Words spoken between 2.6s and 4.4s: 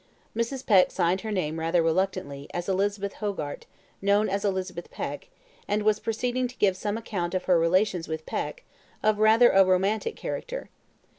Elizabeth Hogarth, known